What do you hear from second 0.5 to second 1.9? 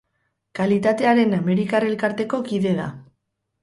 Kalitatearen Amerikar